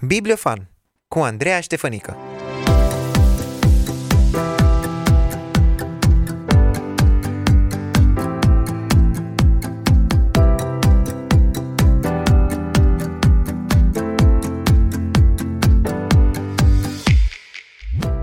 [0.00, 0.70] Bibliofan
[1.08, 2.16] cu Andreea Ștefănică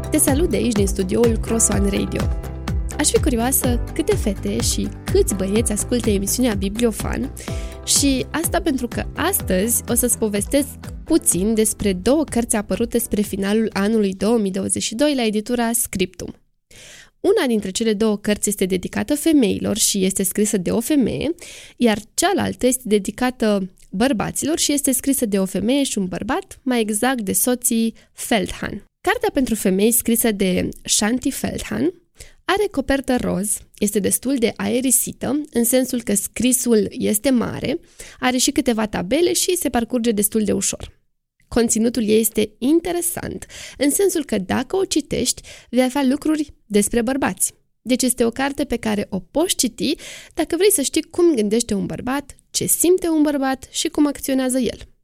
[0.09, 2.21] Te salut de aici din studioul Cross One Radio.
[2.97, 7.31] Aș fi curioasă câte fete și câți băieți ascultă emisiunea Bibliofan
[7.85, 10.67] și asta pentru că astăzi o să-ți povestesc
[11.05, 16.35] puțin despre două cărți apărute spre finalul anului 2022 la editura Scriptum.
[17.19, 21.35] Una dintre cele două cărți este dedicată femeilor și este scrisă de o femeie,
[21.77, 26.81] iar cealaltă este dedicată bărbaților și este scrisă de o femeie și un bărbat, mai
[26.81, 28.83] exact de soții Feldhan.
[29.01, 31.93] Cartea pentru femei scrisă de Shanti Feldhan
[32.45, 37.79] are copertă roz, este destul de aerisită, în sensul că scrisul este mare,
[38.19, 41.03] are și câteva tabele și se parcurge destul de ușor.
[41.47, 43.45] Conținutul ei este interesant,
[43.77, 47.53] în sensul că dacă o citești, vei afla lucruri despre bărbați.
[47.81, 49.95] Deci este o carte pe care o poți citi
[50.33, 54.57] dacă vrei să știi cum gândește un bărbat, ce simte un bărbat și cum acționează
[54.57, 54.94] el.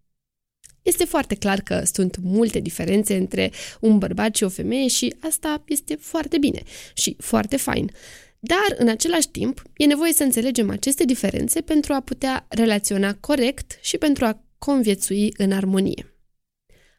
[0.82, 5.64] Este foarte clar că sunt multe diferențe între un bărbat și o femeie și asta
[5.68, 6.62] este foarte bine
[6.94, 7.92] și foarte fain.
[8.40, 13.78] Dar, în același timp, e nevoie să înțelegem aceste diferențe pentru a putea relaționa corect
[13.82, 16.11] și pentru a conviețui în armonie.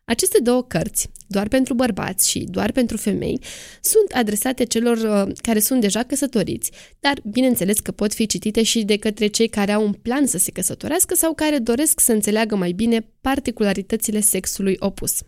[0.04, 3.40] Aceste două cărți, doar pentru bărbați și doar pentru femei,
[3.80, 8.84] sunt adresate celor uh, care sunt deja căsătoriți, dar bineînțeles că pot fi citite și
[8.84, 12.56] de către cei care au un plan să se căsătorească sau care doresc să înțeleagă
[12.56, 15.20] mai bine particularitățile sexului opus.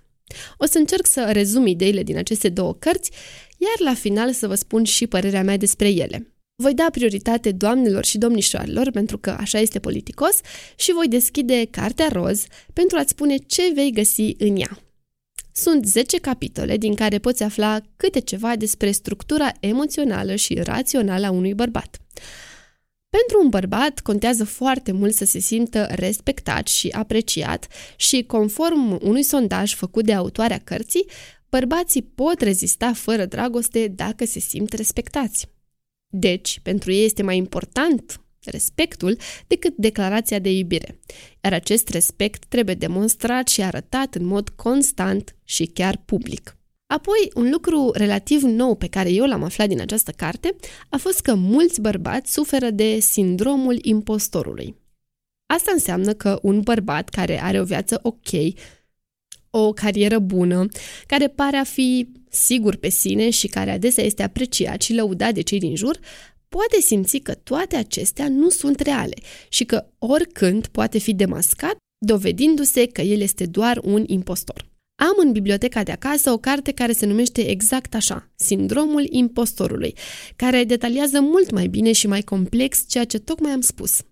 [0.56, 3.10] O să încerc să rezum ideile din aceste două cărți,
[3.58, 6.33] iar la final să vă spun și părerea mea despre ele.
[6.56, 10.40] Voi da prioritate doamnelor și domnișoarelor, pentru că așa este politicos,
[10.76, 14.78] și voi deschide Cartea Roz pentru a-ți spune ce vei găsi în ea.
[15.52, 21.30] Sunt 10 capitole din care poți afla câte ceva despre structura emoțională și rațională a
[21.30, 21.98] unui bărbat.
[23.08, 29.22] Pentru un bărbat contează foarte mult să se simtă respectat și apreciat și, conform unui
[29.22, 31.06] sondaj făcut de autoarea cărții,
[31.48, 35.53] bărbații pot rezista fără dragoste dacă se simt respectați.
[36.16, 39.16] Deci, pentru ei este mai important respectul
[39.46, 41.00] decât declarația de iubire.
[41.44, 46.56] Iar acest respect trebuie demonstrat și arătat în mod constant și chiar public.
[46.86, 50.56] Apoi, un lucru relativ nou pe care eu l-am aflat din această carte
[50.88, 54.76] a fost că mulți bărbați suferă de sindromul impostorului.
[55.46, 58.30] Asta înseamnă că un bărbat care are o viață ok,
[59.56, 60.66] o carieră bună,
[61.06, 65.40] care pare a fi sigur pe sine și care adesea este apreciat și lăudat de
[65.40, 65.98] cei din jur,
[66.48, 69.14] poate simți că toate acestea nu sunt reale
[69.48, 71.76] și că oricând poate fi demascat,
[72.06, 74.72] dovedindu-se că el este doar un impostor.
[74.96, 79.94] Am în biblioteca de acasă o carte care se numește exact așa, Sindromul impostorului,
[80.36, 84.02] care detaliază mult mai bine și mai complex ceea ce tocmai am spus.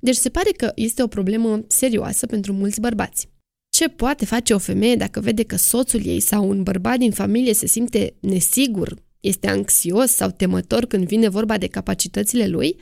[0.00, 3.28] Deci se pare că este o problemă serioasă pentru mulți bărbați.
[3.74, 7.52] Ce poate face o femeie dacă vede că soțul ei sau un bărbat din familie
[7.52, 12.76] se simte nesigur, este anxios sau temător când vine vorba de capacitățile lui?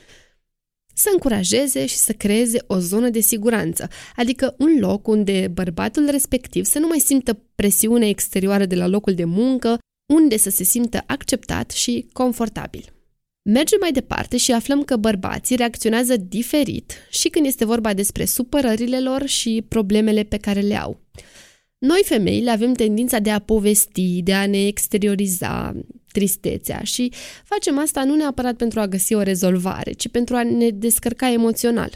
[0.94, 6.64] Să încurajeze și să creeze o zonă de siguranță, adică un loc unde bărbatul respectiv
[6.64, 9.78] să nu mai simtă presiune exterioară de la locul de muncă,
[10.14, 13.01] unde să se simtă acceptat și confortabil.
[13.44, 19.00] Mergem mai departe și aflăm că bărbații reacționează diferit și când este vorba despre supărările
[19.00, 21.00] lor și problemele pe care le au.
[21.78, 25.74] Noi, femeile, avem tendința de a povesti, de a ne exterioriza
[26.12, 27.12] tristețea și
[27.44, 31.90] facem asta nu neapărat pentru a găsi o rezolvare, ci pentru a ne descărca emoțional.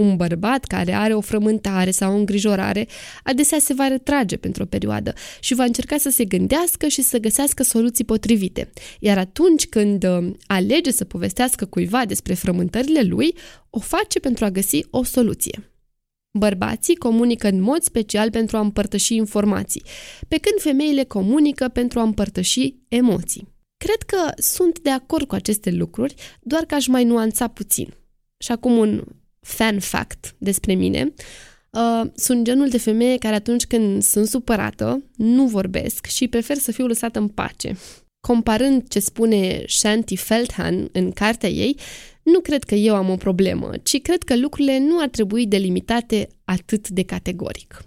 [0.00, 2.86] Un bărbat care are o frământare sau o îngrijorare
[3.22, 7.18] adesea se va retrage pentru o perioadă și va încerca să se gândească și să
[7.18, 8.70] găsească soluții potrivite.
[9.00, 13.34] Iar atunci când uh, alege să povestească cuiva despre frământările lui,
[13.70, 15.72] o face pentru a găsi o soluție.
[16.38, 19.82] Bărbații comunică în mod special pentru a împărtăși informații,
[20.28, 23.48] pe când femeile comunică pentru a împărtăși emoții.
[23.76, 27.94] Cred că sunt de acord cu aceste lucruri, doar că aș mai nuanța puțin.
[28.38, 29.02] Și acum un
[29.40, 31.12] fan fact despre mine.
[31.70, 36.72] Uh, sunt genul de femeie care atunci când sunt supărată, nu vorbesc și prefer să
[36.72, 37.76] fiu lăsată în pace.
[38.20, 41.76] Comparând ce spune Shanti Feldhan în cartea ei,
[42.22, 46.28] nu cred că eu am o problemă, ci cred că lucrurile nu ar trebui delimitate
[46.44, 47.84] atât de categoric.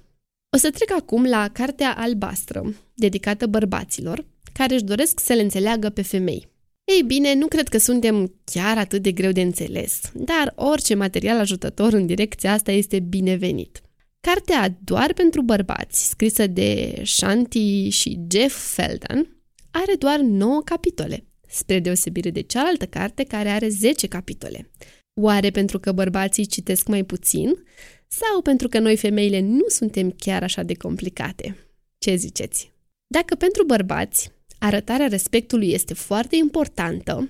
[0.56, 5.90] O să trec acum la Cartea Albastră, dedicată bărbaților, care își doresc să le înțeleagă
[5.90, 6.48] pe femei.
[6.84, 11.40] Ei bine, nu cred că suntem chiar atât de greu de înțeles, dar orice material
[11.40, 13.82] ajutător în direcția asta este binevenit.
[14.20, 19.38] Cartea Doar pentru bărbați, scrisă de Shanti și Jeff Felden,
[19.72, 24.70] are doar 9 capitole, spre deosebire de cealaltă carte care are 10 capitole.
[25.14, 27.64] Oare pentru că bărbații citesc mai puțin
[28.08, 31.58] sau pentru că noi femeile nu suntem chiar așa de complicate?
[31.98, 32.72] Ce ziceți?
[33.08, 34.32] Dacă pentru bărbați
[34.66, 37.30] arătarea respectului este foarte importantă,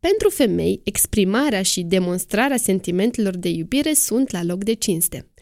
[0.00, 5.32] pentru femei, exprimarea și demonstrarea sentimentelor de iubire sunt la loc de cinste.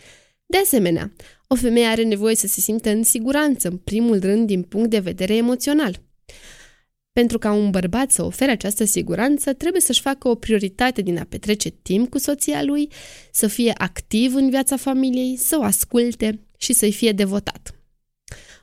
[0.47, 1.13] De asemenea,
[1.49, 4.99] o femeie are nevoie să se simtă în siguranță, în primul rând din punct de
[4.99, 6.03] vedere emoțional.
[7.13, 11.25] Pentru ca un bărbat să ofere această siguranță, trebuie să-și facă o prioritate din a
[11.25, 12.89] petrece timp cu soția lui,
[13.33, 17.82] să fie activ în viața familiei, să o asculte și să-i fie devotat.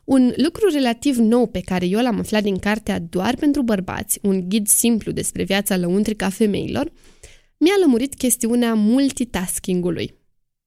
[0.10, 4.50] Un lucru relativ nou pe care eu l-am aflat din cartea Doar pentru bărbați, un
[4.50, 6.92] ghid simplu despre viața lăuntrică a femeilor,
[7.58, 10.14] mi-a lămurit chestiunea multitasking-ului.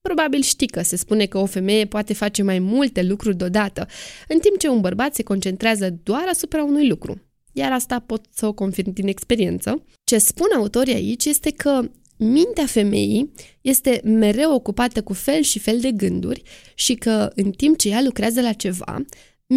[0.01, 3.87] Probabil știi că se spune că o femeie poate face mai multe lucruri deodată,
[4.29, 7.21] în timp ce un bărbat se concentrează doar asupra unui lucru.
[7.53, 9.85] Iar asta pot să o confirm din experiență.
[10.05, 15.81] Ce spun autorii aici este că mintea femeii este mereu ocupată cu fel și fel
[15.81, 16.43] de gânduri
[16.75, 19.05] și că în timp ce ea lucrează la ceva,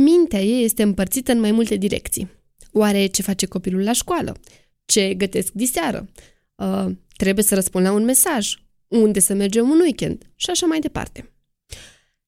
[0.03, 2.29] mintea ei este împărțită în mai multe direcții.
[2.71, 4.37] Oare ce face copilul la școală?
[4.85, 6.09] Ce gătesc diseară?
[6.55, 6.85] Uh,
[7.17, 8.53] trebuie să răspund la un mesaj?
[8.87, 10.31] Unde să mergem un weekend?
[10.35, 11.29] Și așa mai departe.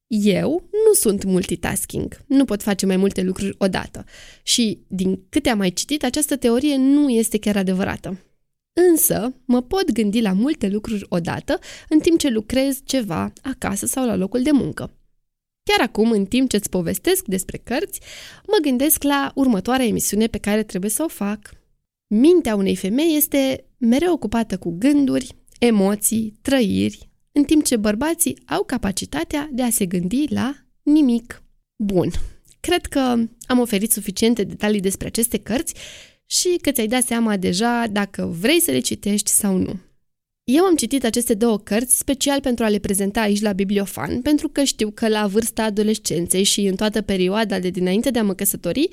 [0.08, 4.06] Eu nu sunt multitasking, nu pot face mai multe lucruri odată
[4.44, 8.22] și, din câte am mai citit, această teorie nu este chiar adevărată.
[8.92, 11.60] Însă, mă pot gândi la multe lucruri odată
[11.90, 14.97] în timp ce lucrez ceva acasă sau la locul de muncă.
[15.68, 18.00] Chiar acum, în timp ce îți povestesc despre cărți,
[18.46, 21.40] mă gândesc la următoarea emisiune pe care trebuie să o fac.
[22.08, 28.64] Mintea unei femei este mereu ocupată cu gânduri, emoții, trăiri, în timp ce bărbații au
[28.64, 31.44] capacitatea de a se gândi la nimic.
[31.76, 32.12] Bun,
[32.60, 33.00] cred că
[33.46, 35.74] am oferit suficiente detalii despre aceste cărți
[36.26, 39.80] și că ți-ai dat seama deja dacă vrei să le citești sau nu.
[40.52, 44.48] Eu am citit aceste două cărți special pentru a le prezenta aici la Bibliofan, pentru
[44.48, 48.34] că știu că la vârsta adolescenței și în toată perioada de dinainte de a mă
[48.34, 48.90] căsători,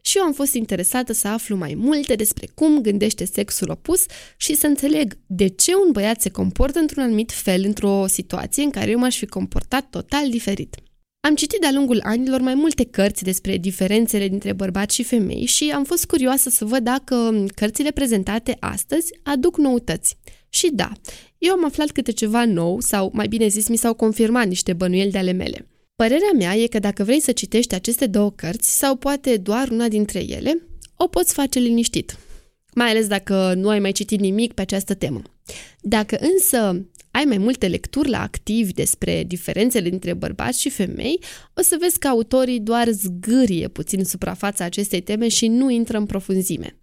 [0.00, 4.04] și eu am fost interesată să aflu mai multe despre cum gândește sexul opus
[4.36, 8.70] și să înțeleg de ce un băiat se comportă într-un anumit fel într-o situație în
[8.70, 10.76] care eu m-aș fi comportat total diferit.
[11.20, 15.70] Am citit de-a lungul anilor mai multe cărți despre diferențele dintre bărbați și femei și
[15.74, 20.16] am fost curioasă să văd dacă cărțile prezentate astăzi aduc noutăți.
[20.54, 20.92] Și da,
[21.38, 25.10] eu am aflat câte ceva nou sau, mai bine zis, mi s-au confirmat niște bănuieli
[25.10, 25.68] de ale mele.
[25.96, 29.88] Părerea mea e că dacă vrei să citești aceste două cărți sau poate doar una
[29.88, 30.66] dintre ele,
[30.96, 32.18] o poți face liniștit.
[32.74, 35.22] Mai ales dacă nu ai mai citit nimic pe această temă.
[35.80, 41.20] Dacă însă ai mai multe lecturi la activ despre diferențele dintre bărbați și femei,
[41.54, 46.06] o să vezi că autorii doar zgârie puțin suprafața acestei teme și nu intră în
[46.06, 46.78] profunzime.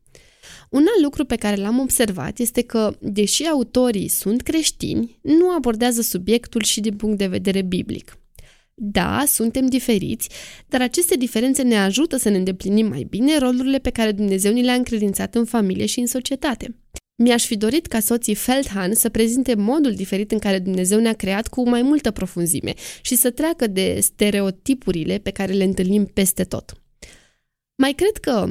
[0.71, 6.01] Un alt lucru pe care l-am observat este că, deși autorii sunt creștini, nu abordează
[6.01, 8.17] subiectul și din punct de vedere biblic.
[8.73, 10.29] Da, suntem diferiți,
[10.67, 14.63] dar aceste diferențe ne ajută să ne îndeplinim mai bine rolurile pe care Dumnezeu ni
[14.63, 16.75] le-a încredințat în familie și în societate.
[17.15, 21.47] Mi-aș fi dorit ca soții Feldhan să prezinte modul diferit în care Dumnezeu ne-a creat
[21.47, 26.73] cu mai multă profunzime și să treacă de stereotipurile pe care le întâlnim peste tot.
[27.75, 28.49] Mai cred că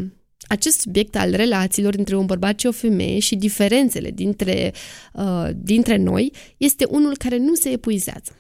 [0.51, 4.73] acest subiect al relațiilor dintre un bărbat și o femeie și diferențele dintre,
[5.15, 8.37] uh, dintre noi este unul care nu se epuizează.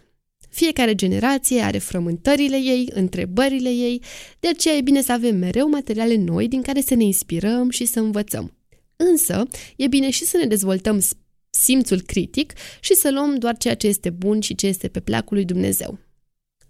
[0.49, 4.03] Fiecare generație are frământările ei, întrebările ei,
[4.41, 7.85] de aceea e bine să avem mereu materiale noi din care să ne inspirăm și
[7.85, 8.57] să învățăm.
[8.97, 11.03] Însă, e bine și să ne dezvoltăm
[11.51, 15.37] simțul critic și să luăm doar ceea ce este bun și ce este pe placul
[15.37, 15.99] lui Dumnezeu.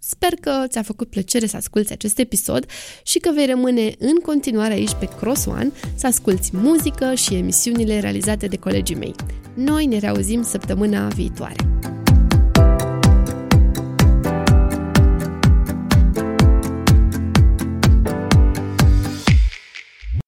[0.03, 2.65] Sper că ți-a făcut plăcere să asculti acest episod
[3.03, 7.99] și că vei rămâne în continuare aici pe Cross One să asculti muzică și emisiunile
[7.99, 9.15] realizate de colegii mei.
[9.53, 11.55] Noi ne reauzim săptămâna viitoare.